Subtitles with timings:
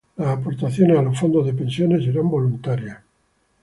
[0.17, 2.97] Las aportaciones a los fondos de pensiones serán voluntarias.